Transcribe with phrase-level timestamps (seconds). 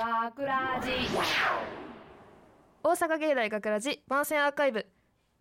[0.00, 0.92] 学ラジ
[2.82, 4.86] 大阪芸大学ラジ番宣アーカイブ。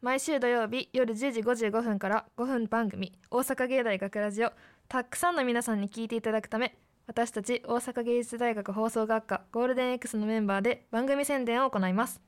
[0.01, 4.51] 毎週土曜日夜10時55分から5分番組「大阪芸大学ラジを
[4.89, 6.77] たくさんの皆さんに聞いていただくため
[7.07, 12.21] 私たち大阪芸術大学放送学科ゴールデン X のメンバーで番組宣伝を行います。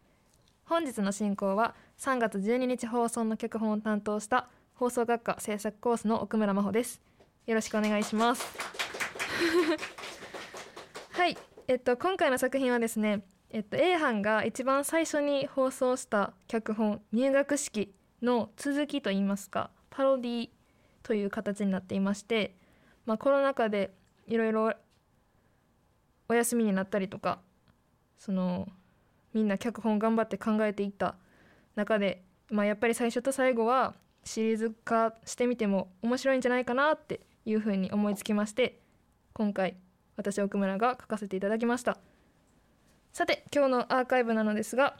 [0.63, 7.01] 本日の進行は3月12日放送の脚本を担当した放送学科制作コースの奥村真帆です。
[7.45, 8.57] よろしくお願いします。
[11.11, 11.37] はい。
[11.71, 20.49] えっと今回の作品はですねえっと A 班が一番最初に放送した脚本入学式の続きといいますかパロディ
[21.01, 22.57] という形になっていまして、
[23.05, 23.93] まあ、コロナ禍で
[24.27, 24.73] いろいろ
[26.27, 27.39] お休みになったりとか
[28.19, 28.67] その
[29.33, 31.15] みんな脚本頑張って考えていった
[31.77, 33.93] 中で、まあ、やっぱり最初と最後は
[34.25, 38.81] シリーズ化してみても面白いんじゃないかなっていうふうに思いつきまして
[39.31, 39.77] 今回
[40.21, 41.97] 私奥村が書かせていただきました。
[43.11, 44.95] さて今日のアーカイブなのですが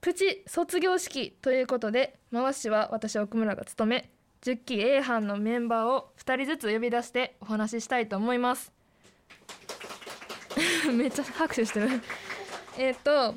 [0.00, 4.10] プチ卒業式ということで回しは私奥村が務め
[4.42, 8.72] 10期 A 班のメンバーを2人ずつ呼び出してお話ししたいと思います。
[10.92, 11.88] めっちゃ拍手してる。
[12.78, 13.34] えっと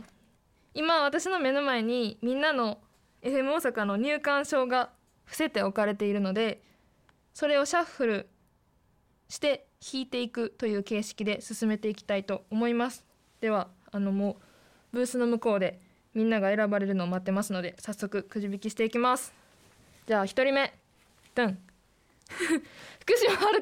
[0.74, 2.80] 今私の目の前にみんなの
[3.22, 4.92] FM 大阪の入館証が
[5.26, 6.64] 伏せて置かれているので
[7.34, 8.30] それをシャッフル
[9.30, 13.06] して弾いていくという形式で進めていきたいと思います。
[13.42, 14.38] ではあのも
[14.94, 15.80] うブースの向こうで
[16.14, 19.34] みんなが選ばれるのを待ってますので早速くじ引きしていきます。
[20.08, 20.74] じゃあ1人目。
[21.36, 21.58] ドン。
[23.00, 23.62] 福島遥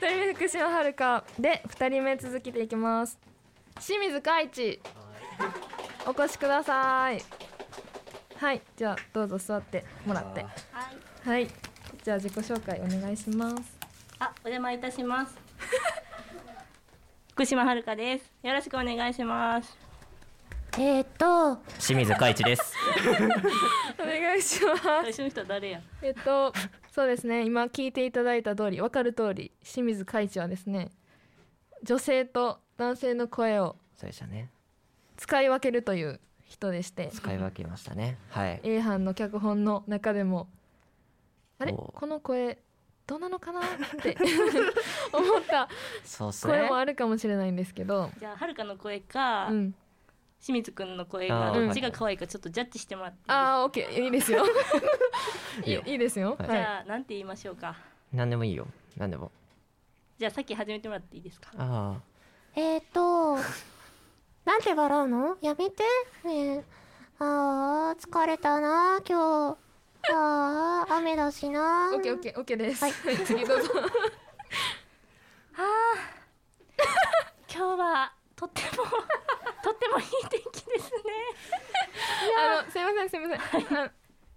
[0.00, 3.18] 1人目福島遥で2人目続けていきます。
[3.80, 4.80] 清水海一
[6.06, 7.22] お越しください。
[8.36, 10.42] はいじゃあどうぞ座ってもらって。
[10.42, 10.48] は
[11.24, 11.28] い。
[11.28, 11.70] はい。
[12.02, 13.79] じゃあ自己紹介お願いします
[14.22, 15.34] あ、お邪魔いたします。
[17.32, 18.30] 福島遥です。
[18.42, 19.78] よろしくお願いします。
[20.78, 22.74] えー、っと、清水海一です。
[23.98, 25.80] お願いします最初の人は誰や。
[26.02, 26.52] えっと
[26.90, 30.90] そうですね今聞いていただいた通り分かる通り清水海一はですね
[31.82, 34.50] 女性と男性の声をそうでしたね。
[35.16, 38.18] 使い分けるという人でして使い分けましたね。
[38.28, 38.60] はい。
[38.64, 40.50] A 班の脚本の中でも
[41.58, 41.72] あれ？
[41.72, 42.58] この声
[43.10, 43.62] どうなのかなっ
[44.00, 44.16] て
[45.12, 45.68] 思った
[46.46, 46.68] 声。
[46.68, 49.74] もあるかもしれないんですけど、じゃあ、遥の声か、うん、
[50.40, 53.18] 清水くんの声があーどっちが可愛いかちょっとジャッジしてもらって。
[53.26, 54.50] ああオッケーいいですよい
[55.68, 57.74] いいよいですよはいはい、じゃあ、なんて言いましょうか？
[58.12, 58.68] 何でもいいよ。
[58.96, 59.32] 何でも。
[60.16, 61.48] じゃあ、さっき始めてもらっていいですか？
[61.58, 61.96] あ
[62.54, 63.34] えー、っと、
[64.44, 65.36] なんて笑うの？
[65.40, 65.82] やめて。
[66.22, 66.64] ねえ
[67.18, 69.69] あー、疲れたな、今日。
[70.12, 71.90] あー、雨だしな。
[71.94, 72.92] オッケーオッケーオッケーです、はい。
[73.24, 73.70] 次どうぞ。
[77.52, 78.84] 今日はとっても
[79.62, 81.02] とってもいい天気ですね。
[82.38, 83.78] あのすいませんすいません。
[83.78, 83.90] あ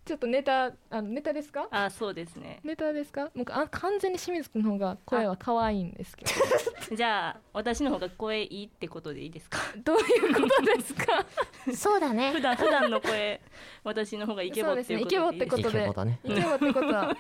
[0.06, 1.68] ちょっとネタあのネタですか？
[1.72, 2.59] あ、そうですね。
[2.64, 3.31] ネタですか？
[3.34, 6.31] もうあ完全に清水君の方が声は可愛いんですけど
[6.97, 9.59] じゃあ、私の方が声いいってことでいいですか？
[9.78, 11.25] どういうことですか？
[11.74, 12.42] そうだね 普。
[12.42, 13.40] 段普段の声、
[13.86, 15.56] 私の方がイケボっていうことでいいですか？
[15.56, 16.19] そうですねイケボってことでケボだね。
[16.24, 17.16] イケボってことは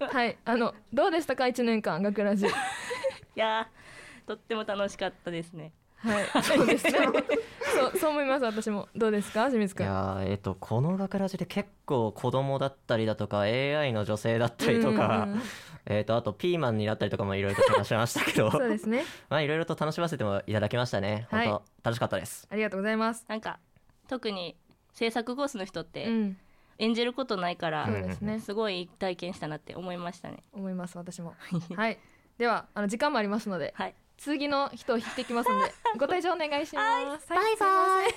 [0.10, 1.46] はいあのどうでしたか？
[1.46, 2.48] 一年間学ラジい
[3.36, 5.72] やーとっても楽しかったですね。
[6.04, 6.26] はい。
[6.42, 6.92] そうですね。
[7.74, 8.88] そうそう思います私も。
[8.94, 15.42] どうですか清水い君やーえっとこの学ラジで結構子供だったりだとか AI の女性だったりとかうんうんうん。
[15.86, 18.50] えっとあとピーマンになったりとかもいろいろと話しましたけど。
[18.50, 19.04] そうですね。
[19.28, 21.26] まあいろいろと楽しませてもいただきましたね。
[21.30, 21.48] はい。
[21.48, 22.46] 本当楽しかったです。
[22.50, 23.24] ありがとうございます。
[23.28, 23.58] なんか
[24.08, 24.56] 特に
[24.92, 26.36] 制作コースの人っうてん。
[26.78, 28.40] 演じることないから、そうですね。
[28.40, 30.42] すごいいい体験したなって思いましたね。
[30.52, 31.34] 思います私も。
[31.76, 31.98] はい。
[32.36, 33.94] ではあの時間もありますのではい。
[34.16, 38.14] 次の人を引っていきますので ご退場お願いします、バイバイ。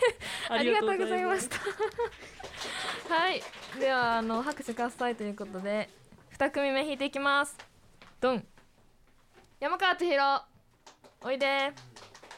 [0.50, 1.58] ありがとうございました。
[3.14, 3.42] はい、
[3.80, 5.90] ではあの拍手喝采ということで
[6.30, 7.58] 二組目引いていきます。
[8.20, 8.48] ドン。
[9.60, 10.46] 山川千尋、
[11.22, 11.74] おいで。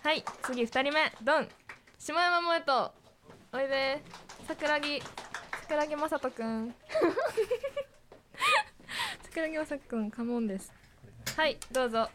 [0.03, 1.49] はい、次二人目ドン。
[1.97, 2.93] 下山萌人、
[3.51, 4.01] おいで。
[4.47, 5.03] 桜木、
[5.61, 6.75] 桜木雅人くん。
[9.23, 10.73] 桜木雅人くんカモンです。
[11.35, 12.09] はい、どうぞ。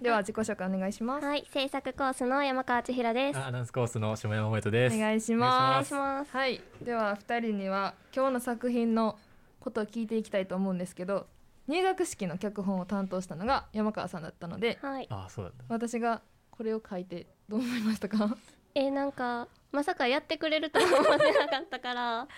[0.00, 1.26] では自己紹介お願いします。
[1.26, 3.38] はい、制作コースの山川千尋です。
[3.38, 4.96] あアナウンスコースの下山萌人です。
[4.96, 5.94] お願いしお願ますいし。
[5.94, 6.30] ます。
[6.36, 9.18] はい、では2人には今日の作品の
[9.58, 11.26] ことを聞いていきたいと思うんですけど
[11.66, 15.08] 入学式の脚本を担当したのが山川さんだったのではい。
[15.10, 15.64] あ、そうだった。
[15.68, 16.22] 私が
[16.52, 18.36] これを書いてどう思いましたか？
[18.76, 22.28] えー、なんか、まさかやってくれるとは思ってなかったから、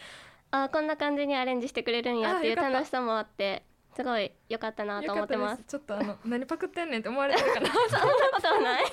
[0.50, 3.64] あーこんな感じにアレンジしてくれるんやっていうあーよかった楽しさもあって、
[3.96, 5.62] すごい良かったなと思ってます。
[5.64, 7.98] ちょっとあの 何パクってんねんって思われてるかなそんな
[8.32, 8.84] ことはない。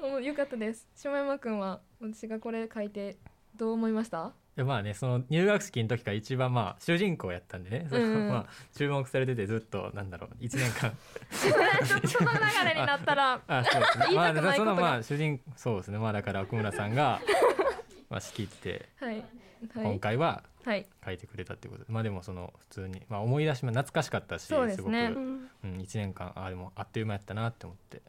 [0.00, 0.88] もうよかったです。
[0.94, 3.16] 下山くんは私がこれ書いて
[3.54, 4.32] どう思いました？
[4.56, 8.10] でまあねその入学式の時から一番まあ主人公やったんでね、そのうん。
[8.14, 8.46] うんまあ
[8.76, 10.90] 注目されててずっとなんだろう1年間。
[11.30, 12.38] ちょっとその流
[12.74, 13.40] れになったら。
[13.46, 14.06] あそうですね。
[14.10, 15.98] 言いたくないまあ、そのことがまあ主人そうですね。
[15.98, 17.20] まあだから奥村さんが
[18.10, 19.18] まあ仕切ってはい。
[19.18, 21.92] は今い回ははい書いてくれたってことで。
[21.92, 25.08] まあでもその普通にまあ思い出しも懐かしかったしそうですね。
[25.08, 28.02] ごく、うん、1年間あでもあっという間やったなって思って、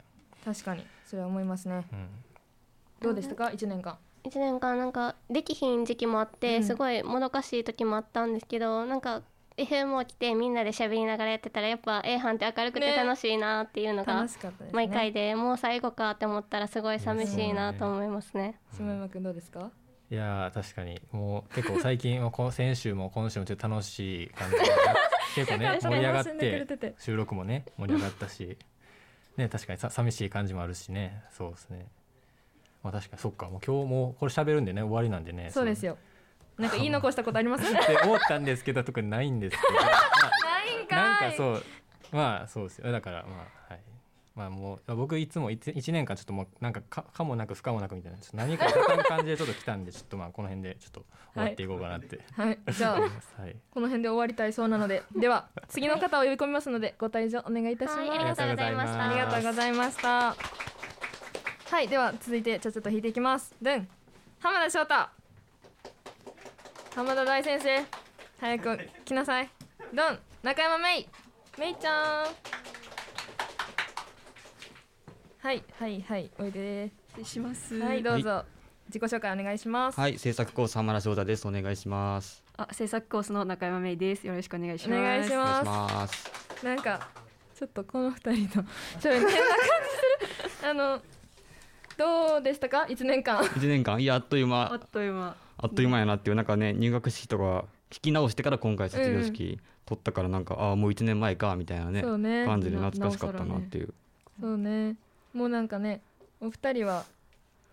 [0.44, 0.84] 確かに。
[1.06, 1.86] それは思いますね。
[1.92, 2.08] うん、
[3.00, 3.50] どうでしたか？
[3.52, 3.98] 一年間。
[4.24, 6.64] 1年間なんかできひん時期もあって、うん。
[6.64, 9.22] すごいもどかしい時もあったんですけどなんか
[9.56, 12.96] FM を来てみんなで喋りながらやってたらやっぱ A 班って明るくてね。
[12.96, 14.26] 楽しいなっていうのが
[14.72, 18.58] 毎回でもう最後かって思ったらすごい寂しいなと思いますね。
[18.72, 19.70] 下山くんどうですか？
[20.12, 21.00] いやー確かに。
[21.10, 24.62] もう結構最近は先週も今週もちょっと楽しい感じで
[25.34, 28.58] 結構ね盛り上がって収録もね盛り上がったし。
[29.38, 31.22] ね確かにさ寂しい感じもあるしね。
[31.30, 31.86] そうですね。
[32.82, 33.46] まあ確かにそっか。
[33.46, 35.48] もう今日もこれ喋るんでね終わりなんでね。
[35.50, 35.96] そうですよ。
[36.58, 37.64] なんか言い残したことあります？
[37.64, 41.64] そ うって思ったんですけど特にないんですけど、 まないんあ、なんかそう。
[42.12, 42.92] まあそうですよ。
[42.92, 43.82] だからまあはい
[44.34, 52.20] まあもう僕いつも 1, 年間ちょっともうなんかかかもなく不可もなくみたいなちょっと何か立たん感じでちょっと来たんでちょっとまあこの辺でちょっと終わっていこうかなって。
[52.32, 53.56] はい じゃあはい。
[53.70, 59.08] この辺で終わりたいそうなのででは次の方を呼び込みますのでご退場お願いいたします、はいありがとうございました。
[59.08, 60.36] ありがとうございました。
[61.70, 63.54] はいでは続いてちゃちゃっと弾いていきます。
[63.60, 63.88] ドン。
[64.40, 64.94] 浜田翔太。
[66.94, 67.84] 浜田大先生。
[68.40, 69.48] 早く来なさい。
[69.94, 70.18] ドン。
[70.42, 71.22] 中山芽衣。
[71.58, 72.51] 芽衣ちゃん
[75.42, 77.74] はいはいはいおいで失礼します。
[77.74, 78.44] はいどうぞ、
[78.86, 81.48] 自己紹介お願いします、はい、制作コース浜田翔太です。
[81.48, 82.44] お願いします。
[82.56, 84.24] あ、制作コースの中山芽衣です。
[84.24, 85.00] よろしくお願いします。
[85.00, 86.64] お願いしますます。
[86.64, 87.08] なんか
[87.56, 88.64] ちょっとこの二人の
[89.02, 89.40] ちょっと変な感じ
[90.52, 91.02] するあの
[91.98, 92.86] どうでしたか？
[92.88, 95.36] 一年間一年間、いや、あっという間あっ、という間。
[95.56, 103.92] あっという間やなっていう、なんかね、入学式とか聞き直してから今回卒業式取ったから、なんか、ああ、もう一年前かみたいなねね感じで懐かしかったなっていう。
[104.40, 104.94] そうね
[105.32, 106.00] もうなんかね
[106.40, 107.04] お二人は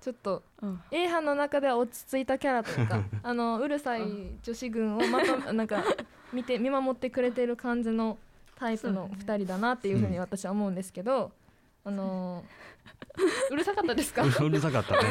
[0.02, 0.82] ちょっとうん。
[0.92, 4.02] A 班の中では落ち着いたキャラというか あのうるさい
[4.44, 5.84] 女子軍をまと なんか
[6.32, 8.18] 見て見守ってくれてる感じの
[8.56, 11.32] タイプの二人だなっていうふうに私は思うんですけど、
[11.86, 12.44] あの
[13.52, 14.22] うるさかったですか？
[14.24, 15.10] うるさかったね。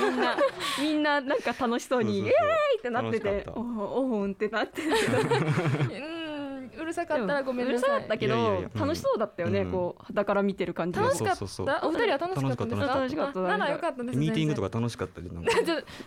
[0.00, 0.36] みんな、
[0.80, 2.38] みんななんか楽しそうに、イエそうそう。
[2.38, 4.90] そうーイってなってておおおんってなってる。
[4.96, 6.06] けど。
[6.78, 9.60] うるさかったらごめんなさいうるさかったけどいやいやいや、うん楽しそうだったよね。
[9.60, 11.00] うんこう、だから見てる感じ。
[11.00, 11.86] 楽しかった？
[11.86, 12.86] お二人は楽しかったんですか？
[12.86, 15.50] 楽しかったかったですミーティングとかか楽しかったりなんか。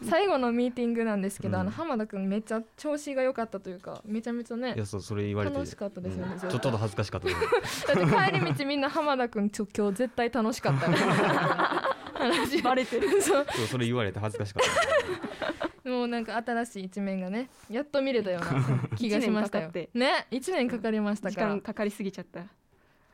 [0.10, 5.56] 最後のミーティングなんですけど、うんあの浜田君めっちゃ調子が良かったというかめちゃめちゃねいや、そう、それ言われて。
[5.56, 7.34] 楽しかったですよねちょっと恥ずかしかったで
[7.68, 7.88] す。
[7.88, 10.98] だって帰り道みんな浜田君ちょ今日絶対楽しかったね
[12.14, 13.22] 話バレてる。
[13.22, 14.72] そう、それ言われて恥ずかしかった。
[15.84, 19.72] もうなんか新しい一面がねやっと見れたような 気がしましたよ。
[19.94, 21.42] ね一年かかりました時か。
[21.42, 22.46] ら間かかりすぎちゃった。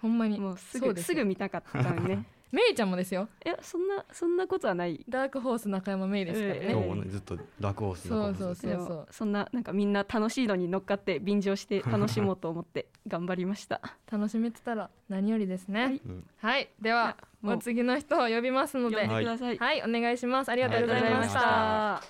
[0.01, 0.39] ほんまに。
[0.39, 2.25] もうすぐ、すすぐ見たかったのにね。
[2.49, 3.27] メイちゃんもですよ。
[3.45, 5.03] いや、そんな、そんなことはない。
[5.09, 8.71] ダークホース中山メイですからね、ええ今日もね、ずっとダークホースそうそうのそう。
[8.71, 13.81] でもそんななんかみんな楽しいのに乗っかって便乗して楽しもうと思って頑張りました。
[14.09, 15.99] 楽しめてたら何よりですね。
[16.05, 17.55] うんはい、ではもう。
[17.55, 18.95] お次の人を呼びますので。
[18.95, 19.55] 呼んはでください。
[19.55, 20.49] い、お願いします。
[20.49, 22.01] ありがとうございました、は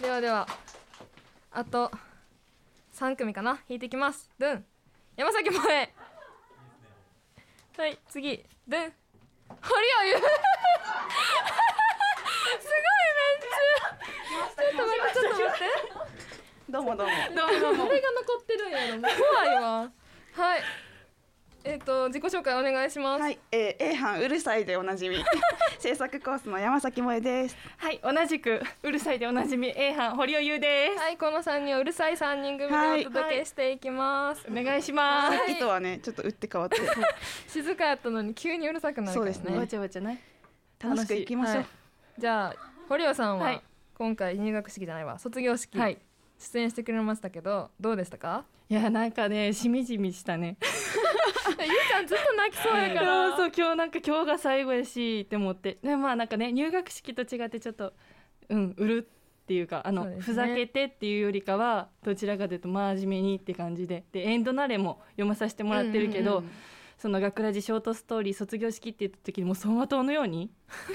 [0.00, 0.46] ではでは
[1.52, 1.90] あと
[2.94, 3.58] 3組かな？
[3.68, 4.30] 引いていきます。
[4.38, 4.64] ドゥン。
[5.16, 5.92] 山崎萌え
[7.76, 8.44] はい次。
[8.66, 8.92] ドゥン。
[9.48, 10.14] 堀尾優。
[10.18, 10.22] す
[14.76, 15.64] ごいめっちゃちょっと待ってちょっと待って。
[16.70, 17.12] どうもどうも。
[17.14, 19.10] これが残ってるんやろもう。
[19.32, 19.62] 怖いわ。
[20.32, 20.62] はい
[21.64, 25.16] えっ、と自己紹介お願いします、はい、えー、A 班うるさいでおなじみ。
[25.78, 27.56] 制作コースの山崎萌です。
[27.76, 30.98] はい、同じくうるさいでおなじみ A 班堀尾優です。
[30.98, 33.00] はい、この3人をうるさい3人組はい。
[33.00, 35.36] でお届けしていきます、お願いします。
[35.36, 36.78] さっきとはね、ちょっと打って変わって、
[37.48, 39.34] 静かやったのに急にうるさくなるからね。
[39.34, 39.58] そうですね。
[39.58, 40.22] わちゃわちゃね。
[40.80, 41.56] 楽しくいきましょう。
[41.56, 41.66] はい。
[42.18, 42.56] じゃあ
[42.88, 43.62] 堀尾さんは、はい。
[43.94, 45.18] 今回入学式じゃないわ。
[45.18, 45.98] 卒業式、はい。
[46.38, 48.44] 出演してくれましたけどどうでしたか？
[48.70, 50.56] いやなんかねしみじみしたね。
[51.60, 53.30] ゆうちゃんずっと泣きそうやから。
[53.30, 55.78] そうそう今日なんか今日が最後やしって思って。
[55.82, 57.92] でまあなんかね入学式と違ってちょっと
[58.48, 59.08] うん売る
[59.42, 60.20] っていうかあのね。
[60.20, 64.04] ふざけてっていうよりかはどちらかというと真面目にって感じで。
[64.12, 66.50] でエンドナレも読まさせてもらってるけど、うんうん
[66.98, 70.50] その学ラジショートストーリー卒業式って言った時にもう走馬灯のように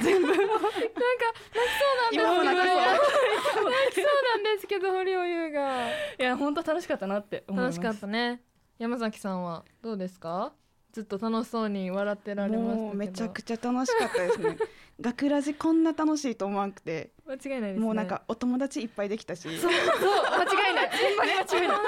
[2.12, 2.74] 今も泣きそう。
[2.74, 5.88] そうなんですけど堀尾優が。
[5.88, 7.79] いや本当楽しかったなって思います。
[7.79, 8.41] 楽しかったね。
[8.79, 10.53] 山崎さんはどうですか？
[10.91, 12.83] ずっと楽しそうに笑ってられましたけど。
[12.83, 14.57] もうめちゃくちゃ楽しかったですね。
[15.01, 17.12] 学ラジこんな楽しいと思わなくて。
[17.25, 17.86] 間違いないですね。
[17.86, 19.41] もうなんかお友達いっぱいできたし。
[19.43, 19.72] そうそう
[20.38, 20.89] 間違いない。
[21.17, 21.79] 間違いない。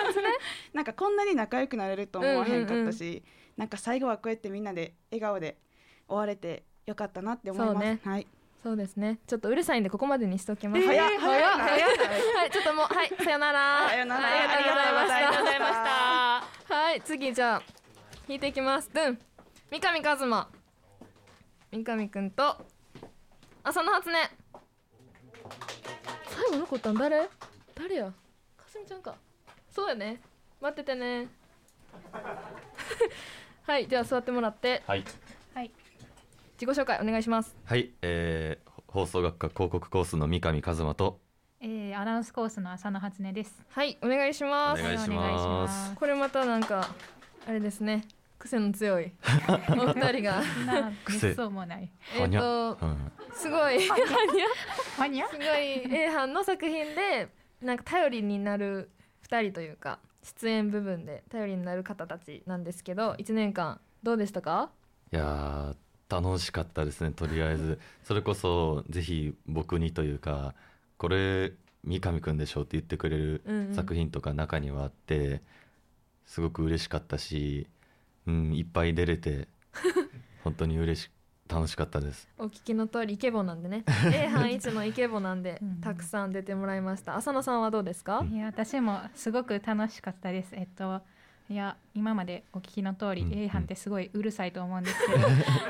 [0.74, 3.24] なんかこんなに仲良くなれると思わへんかったし、
[3.58, 5.58] なんか最後はこうやってみんなで笑顔で
[6.08, 7.76] 終われてよかったなって思います。
[7.76, 8.00] そうね。
[8.04, 8.28] はい。
[8.64, 9.20] そうですね。
[9.28, 11.98] ちょっとうるさいんでここまでにしときます、えー早っ早っ早い。
[11.98, 12.36] 早い。
[12.36, 12.52] はい。
[12.52, 13.14] ちょっともうはい。
[13.24, 13.88] さよなら。
[13.90, 14.22] さよなら。
[14.24, 14.40] はい。
[14.40, 15.16] ありがとうございました。
[15.16, 15.74] ありがとうございまし
[16.68, 16.76] た。
[16.76, 17.02] はい。
[17.02, 17.62] 次じゃあ
[18.28, 18.90] 引いていきます。
[18.94, 19.20] ドゥン。
[19.72, 20.50] 三上和馬。
[21.72, 22.58] 三上くんと
[23.64, 24.16] 浅野初音。
[26.26, 26.96] 最後残ったん？
[26.96, 27.30] 誰？
[27.76, 28.06] 誰や？
[28.06, 28.14] か
[28.68, 29.16] すみちゃんか。
[29.70, 30.22] そうやね。
[30.60, 31.28] 待っててね
[33.68, 34.84] はいでは座ってもらって。
[34.86, 35.04] はい、
[36.54, 37.56] 自己紹介お願いします。
[37.66, 41.20] はいえー放送学科広告コースの三上和馬と。
[41.60, 43.62] えー、アナウンスコースの浅野初音です。
[43.70, 44.82] はいお願いします。
[44.82, 45.96] お願いします。
[45.96, 46.88] これまたなんか
[47.48, 48.06] あれですね。
[48.38, 49.12] 癖の強い。
[49.76, 50.42] お二人が。
[51.36, 51.92] そうもない。
[52.16, 53.80] えっとうんすごい。
[55.00, 55.28] マ ニア？
[55.28, 55.48] すごい
[55.92, 57.30] A 班の作品で
[57.62, 58.92] なんか頼りになる
[59.28, 64.72] 2人というか出演部分で頼りになる方たちなんですけど1年間どうでしたか？
[65.12, 67.80] いやー楽しかったですねとりあえず。
[68.04, 70.54] それこそぜひ僕にというか
[70.98, 71.54] これ
[71.84, 73.76] 三上くんでしょって言ってくれるうんうん。
[73.76, 75.42] 作品とか中にはあって
[76.26, 77.68] すごく嬉しかったし、
[78.28, 79.48] うん、いっぱい出れて
[80.44, 81.10] 本当に嬉し
[81.48, 82.28] 楽しかったです。
[82.40, 83.84] お聞きの通りイケボなんでね。
[84.12, 85.76] A 班一のイケボなんでうん。
[85.82, 87.16] たくさん出てもらいました。
[87.18, 88.26] 浅野さんはどうですか？
[88.32, 90.50] いや私もすごく楽しかったです。
[90.54, 91.02] えっと。
[91.48, 93.34] いや今までお聞きの通り、うん。
[93.38, 95.28] A 班ってすごいうるさいと思うんですけど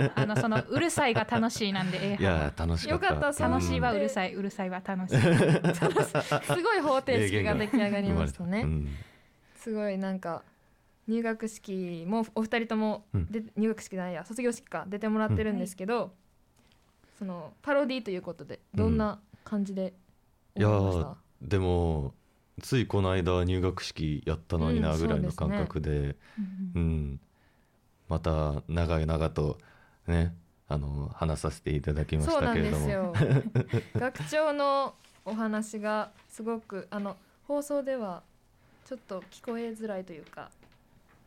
[0.15, 3.05] あのそのうるさいが楽しいなんで A い班はやー楽しかった。
[3.07, 3.97] よかったそう楽しいはうん。
[3.97, 5.17] うるさいうるさいは楽しい。
[5.19, 8.87] すごい方程式が出来上がりましたね、うん。
[9.57, 10.43] すごいなんか
[11.07, 13.31] 入学式もお二人ともうん。
[13.31, 16.13] で、入学式じゃないや卒業式か出てもらってるんですけど、
[17.17, 19.93] そのパロディということでどんな感じで
[20.55, 22.13] いや思いました、ーでも
[22.61, 26.15] ついこの間入学式やったのになうんぐらいの感覚で,、うん
[26.75, 27.19] うん。
[28.07, 29.57] また長々と
[30.07, 30.33] ね
[30.67, 33.13] あの話させていただきましたけれども。
[33.95, 34.95] 学長の
[35.25, 38.23] お話がすごくあの放送では
[38.85, 40.51] ちょっと聞こえづらいというか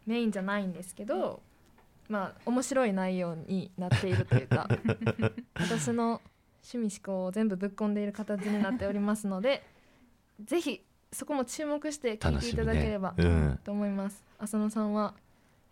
[0.08, 1.42] メインじゃないんですけど、
[2.08, 4.66] まあ面白い内容になっているというか
[5.54, 6.22] 私の
[6.72, 9.62] 趣味思考を全部ぶっ込んでいる形になっておりますので
[10.44, 13.14] ぜひそこも注目して聞いていただければ
[13.64, 15.14] と思います、浅野さんは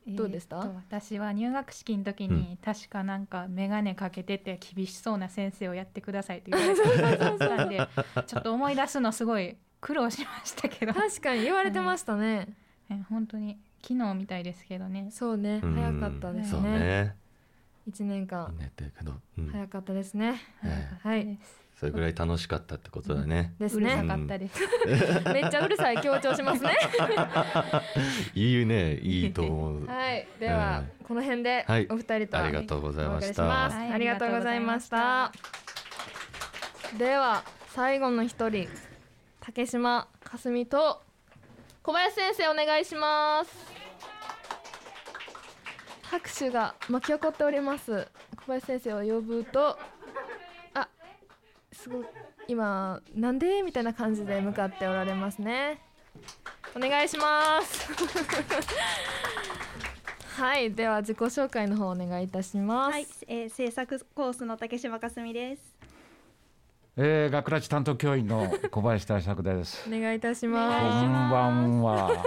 [0.06, 0.56] どうでした？
[0.56, 7.78] えーと私は入学式の時に、確かなんか眼鏡かけてて厳しそうな先生をやってくださいと言われてたんで
[8.26, 10.92] ちょっと思い出すのすごい苦労しましたけど。
[10.92, 12.48] 確かに言われてましたね、
[12.90, 15.08] え本当に昨日みたいですけどね。
[15.12, 15.74] そうねうん。
[15.74, 16.70] 早かったですそうね。
[16.78, 17.16] ね
[17.88, 18.52] 1年間。
[18.58, 19.48] ねってるけど、うん。
[19.48, 20.40] 早かったですね。
[20.64, 21.08] ええ。
[21.08, 21.38] はい。
[21.78, 24.58] それぐらい楽しかったってことだね、ですうるさねかったです、
[25.30, 26.70] めっちゃうるさい強調しますね。
[28.34, 29.84] いいねいいと思う。
[29.86, 30.26] はい。
[30.40, 31.86] ではえこの辺ではい。
[31.90, 33.66] お二人とはありがとうございました。
[33.66, 35.30] ありがとうございました。
[36.98, 38.68] では最後の一人
[39.40, 41.02] 竹島かすみと
[41.82, 43.75] 小林先生お願いします
[46.10, 49.78] 拍手が巻き起こっております小林先生を呼ぶと
[50.74, 50.88] あ
[51.72, 52.04] すごい
[52.48, 53.62] 今なんで？
[53.62, 55.80] みたいな感じで向かっておられますね
[56.76, 57.90] お願いします
[60.40, 65.76] はいでは自己紹介の方お願いいたします、はい、えー、制作コースの竹島かすみです。
[66.98, 69.84] えー、学ラジ担当教員の小林大作です。
[69.88, 70.72] お願いいたしこんます
[71.30, 72.24] ばんは。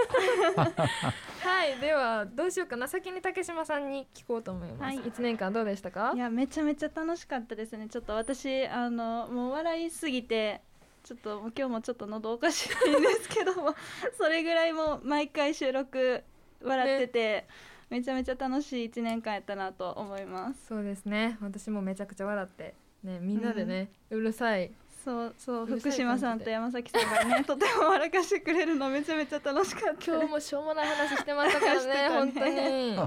[1.60, 2.88] はいではどうしようかな。
[2.88, 4.96] 先に竹島さんに聞こうと思います、はい。
[5.06, 6.12] 一年間どうでしたか？
[6.14, 7.86] いやめちゃめちゃ楽しかったですね。
[7.90, 10.62] ちょっと私あのもう笑いすぎて。
[11.04, 13.74] ちょっと今日もちょっと喉おかしいんですけども
[14.16, 16.22] それぐらいもう毎回収録
[16.62, 17.46] 笑ってて、
[17.90, 20.66] めちゃめちゃ楽しい1年間やったなと思います。
[20.66, 21.36] そうですね。
[21.42, 24.72] 私もめちゃくちゃ笑ってねみんなでね、うるさい
[25.04, 32.98] そうそう福島さんと山崎さんがねとても笑かしてくれるのめちゃめちゃ楽しかった今日もしょうもない話してましたからね た本当に。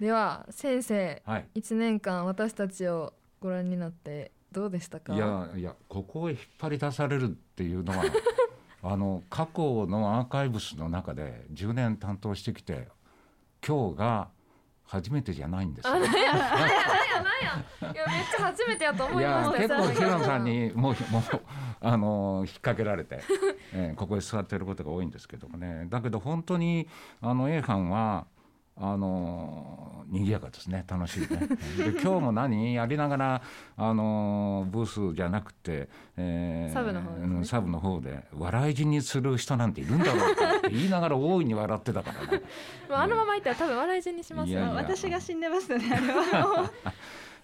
[0.00, 1.48] では先生、はい。
[1.54, 5.14] 一年間私たちをご覧になってどうでしたか？
[5.14, 8.04] いやいやここへ引っ張り出されるっていうのは
[8.82, 12.88] あの過去のアーカイブスの中で10年担当してきて
[13.66, 14.28] 今日が
[14.84, 15.94] 初めてじゃないんですよ。
[18.54, 21.22] 初めてやと思いいました結構平野さんにもうもう
[21.80, 23.20] あの引っ掛けられて、
[23.74, 25.86] えーここへ座ってることが多いんですけどもね。
[25.90, 26.88] だけど本当に
[27.20, 28.26] あの A 班は
[28.76, 30.84] あの賑やかですね。
[30.88, 31.26] 楽しいね。
[31.76, 33.42] で今日も何やりながら
[33.76, 37.36] あのブースじゃなくて、えーサブの方ですね。
[37.36, 42.42] うんサブの方で笑い死にする人なんているんだろうかって言いながら大いに笑ってたからね。
[42.88, 44.58] まああのままいったら多分笑い死にしますよ。
[44.58, 44.74] いやいや。
[44.74, 46.70] 私が死んでますねあれは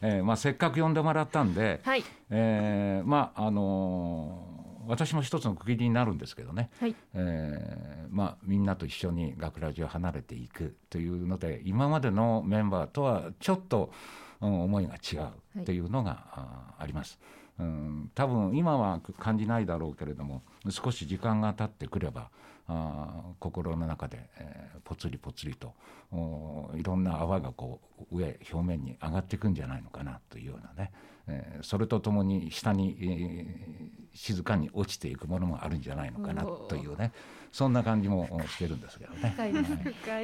[0.03, 2.05] えーまあ、せっかく呼んでもらったんで、はい。
[2.31, 6.97] えーまああのー私も一つの区切りになるんですけどね、はい。
[7.15, 13.93] えーまあ、みんなと一緒に学ラジを離れていくというので今までのメンバーとはちょっと、
[14.41, 15.17] うん思いが違
[15.61, 17.21] うというのが、ああります。
[17.61, 22.31] うん、多分今は感じないだろうけれども少し時間が経ってくれば
[22.67, 25.75] あ心の中で、えーぽつりぽつりと
[26.11, 30.91] おいろんな泡がこう上表面に上がっていくんじゃないのかなというようなね、
[31.29, 37.13] えーそれとともに下に、え静かに落ちていくものもあるんじゃないのかなというね。
[37.53, 39.35] そんな感じもおしてるんですけどね。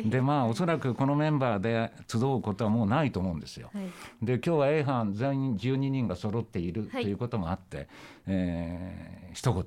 [0.04, 3.70] でまあおそらくこのメンバーで集うことはもうないと思うんですよ。
[3.74, 3.84] はい。
[4.22, 7.04] で今日は A 班全員12人が揃っているとはい。
[7.04, 7.88] いうこともあって、
[8.26, 9.64] えー一言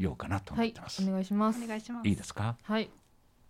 [0.00, 1.02] 言おうかなと思はいってます。
[1.08, 1.64] お願いします。
[1.64, 2.08] お願いします。
[2.08, 2.56] いいですか？
[2.62, 2.90] はい。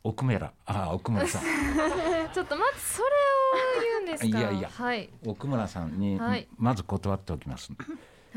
[0.05, 0.53] 奥村。
[0.67, 1.43] あ奥村さん。
[2.33, 4.39] ちょっとまずそれを言うんですか？
[4.39, 4.69] いやいや。
[4.71, 5.09] はい。
[5.27, 6.47] 奥村さんにはい。
[6.59, 7.73] まず断っておきます、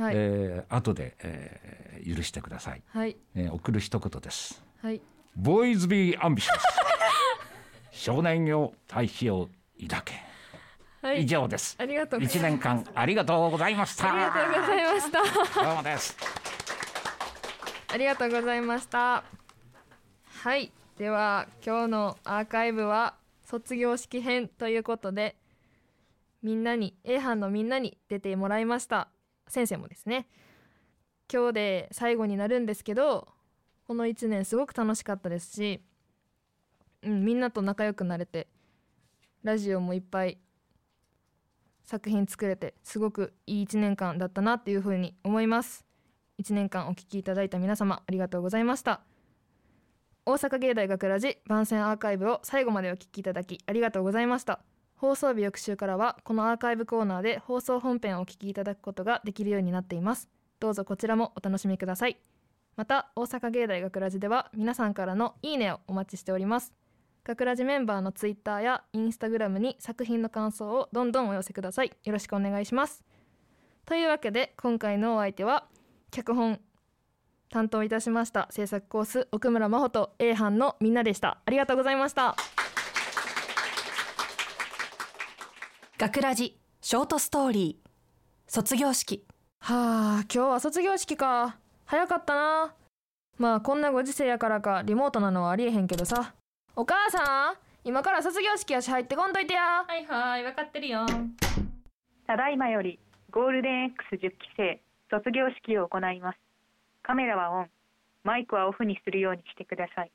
[0.01, 3.15] はい、えー後で、えー許してください、はい。
[3.35, 4.63] えー送る一言です。
[4.81, 5.01] はい。
[5.35, 6.63] ボーイズビーアンビシャス
[7.91, 10.13] 少年よ大志を抱け、
[11.07, 11.23] はい。
[11.23, 11.75] 以上です。
[11.79, 14.11] ありがとう一年間ありがとうございました。
[14.11, 15.63] ありがとうございました。
[15.63, 16.17] どうもです。
[17.93, 19.23] ありがとうございました。
[20.25, 20.71] はい。
[20.97, 25.35] では今日のアーカイブは卒業式編ということで
[26.43, 29.09] みんなに A 班のみんなに出てもらいました
[29.51, 30.27] 先生もですね
[31.31, 33.27] 今日で最後になるんですけど
[33.87, 35.81] この1年すごく楽しかったですし、
[37.03, 38.47] うん、みんなと仲良くなれて
[39.43, 40.37] ラジオもいっぱい
[41.83, 45.85] 作品作れてすごくいい1年間だったなっていうふうに思います。
[46.41, 49.01] 1年間お聞きいただいた皆様ありがとうございました。
[50.25, 54.61] 大阪芸大学ラジ番宣アーカイブを最後までお聞きいただきありがとうございました。
[55.01, 60.29] 放送日翌週からはこのアーカイブコーナーで放送本編をお聞きいただくことができるようになっています。
[60.59, 62.17] どうぞこちらもお楽しみください。
[62.75, 66.71] また大阪芸大学ラジでは皆さんからのいいねをお待ちしております。
[67.23, 71.91] 学ラジメンバーのツイッターやインスタグラムに作品の感想をどんどんお寄せください。
[72.03, 73.03] よろしくお願いします。
[73.87, 75.65] というわけで今回のお相手は
[76.11, 76.59] 脚本
[77.49, 81.39] 担当いたしました制作コース奥村真帆と A 班のみんなでした。
[81.43, 82.35] ありがとうございました。
[86.01, 88.51] 学ラジショートストーリー。
[88.51, 89.23] 卒業式。
[89.59, 91.59] はあ今日は卒業式か。
[91.85, 92.73] 早かったな。
[93.37, 96.33] まあこんなご時世やからかリモートなのはありえへんけどさ。
[96.75, 99.85] お母さん今から卒業式やし入ってこんといてや。
[99.87, 101.05] はいはい分かってるよ。
[102.25, 102.97] ただいまより
[103.29, 106.39] ゴールデン X10 期生卒業式を行います。
[107.03, 107.69] カメラはオン。
[108.23, 110.11] マイクはオフにするようにしてください。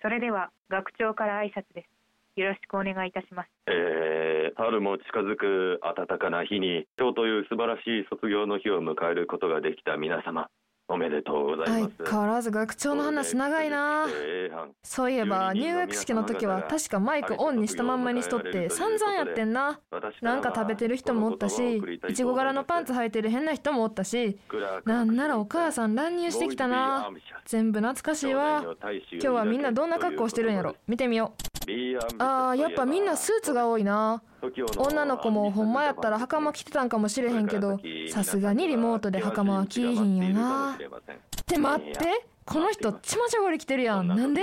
[0.00, 1.93] それでは学長から挨拶です
[2.36, 3.48] よろしくお願いいたします。
[3.68, 10.48] えー春も近づく暖かな日に今日という素晴らしい卒業の日を迎えることができた皆様
[10.86, 11.94] おめでとうございます。
[11.98, 14.06] 相変わらず学長の話長いな。
[14.08, 19.80] えーそういえば入学式の時は確かマイクオンにしたまんまにしとって散々やってんな。
[20.22, 24.38] なんか食べてる人もおったしいちご柄のパンツ履いてる変な人もおったし
[24.84, 27.10] なんならお母さん乱入してきたな。
[27.46, 28.62] 全部懐かしいわ。
[29.10, 30.76] 今日はみんなどんな格好してるんやろ。
[30.86, 31.53] 見てみよう
[32.18, 34.22] あーやっぱみんなスーツが多いな。
[34.76, 40.74] 女の子もほんまやったら袴着てたんかもしれへんけどさすがにリモートで袴は着いひんよな。
[40.74, 44.06] って待ってこの人ちまちょごり着てるやん。
[44.08, 44.42] なんで？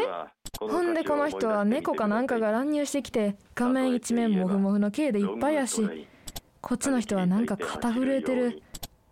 [0.59, 6.07] ほんでこの人は猫かなんかが乱入してきて画面一面モフモフの毛でいっぱいやし
[6.61, 8.61] こっちの人はなんか肩震えてる。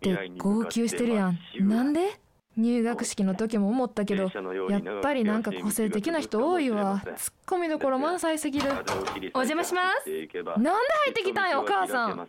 [0.00, 1.38] て号泣してるやん。
[1.60, 2.18] なんで？
[2.56, 4.24] 入学式の時も思ったけど
[4.68, 7.00] やっぱりなんか個性的な人多いわ。
[7.16, 8.70] ツッコミどころ満載すぎる。
[9.34, 12.16] お邪魔しますなんで入ってきたんよお母さん。
[12.16, 12.26] だっ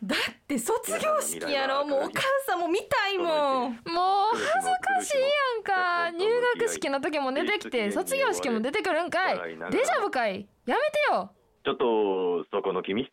[0.47, 1.85] て卒業式やろ。
[1.85, 3.27] もうお母さんも見たいもん。
[3.27, 5.27] もう恥ずかしいや
[5.59, 6.11] んか。
[6.11, 6.25] 入
[6.59, 9.37] 学式の時も出てきて卒業式も出てくるんかい。
[9.37, 10.47] デジャブかい。
[10.65, 11.31] やめてよ。
[11.65, 13.09] ちょっとそこの君。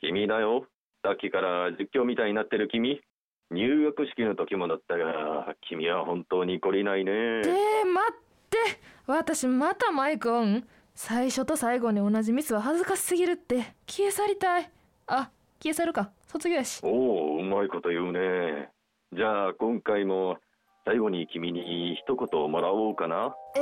[0.00, 0.66] 君だよ。
[1.04, 3.00] さっきから実況みたいになってる君
[3.50, 7.12] 入学式の時もだったが君は本当に懲りないね。
[7.42, 7.50] で
[7.84, 8.14] 待っ
[8.50, 8.58] て。
[9.06, 10.66] 私またマイクオン。
[10.94, 13.74] 最初と最後に同じミスは恥ずかしすぎるって。
[13.86, 14.70] 消え去りたい。
[15.06, 15.30] あ
[15.62, 16.10] 消え去るか。
[16.26, 16.80] 卒業やし。
[16.82, 18.70] おおうまいこと言うね。
[19.12, 20.38] じゃあ今回も
[20.84, 23.36] 最後に君に一言もらおうかな。
[23.56, 23.60] え？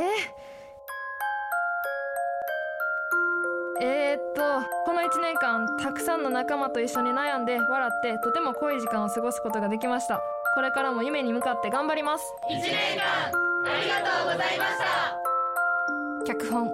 [3.80, 4.42] えー、っと
[4.86, 10.20] この1年間たくさんの仲間と一緒に悩んで笑ってとても濃い時間を過ごすことができました。
[10.54, 12.24] これからも夢に向かって頑張ります。
[12.48, 13.32] 1年間
[13.66, 16.24] ありがとうございました。
[16.24, 16.70] 脚本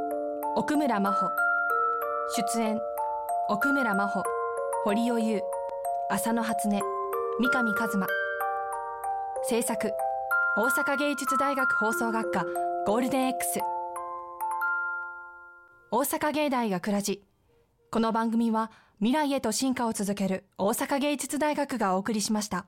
[0.56, 1.30] 奥村真帆。
[2.54, 2.80] 出演
[3.48, 4.22] 奥村真帆。
[4.84, 5.42] 堀尾優
[6.10, 6.80] 浅野初音
[7.38, 8.06] 三上一馬。
[9.48, 9.92] 制作
[10.56, 12.44] 大阪芸術大学放送学科
[12.86, 13.60] ゴールデン X
[15.92, 17.24] 大阪芸大がくらじ
[17.90, 22.66] この番組は未来へと進化を続ける大阪芸術大学がお送りしました。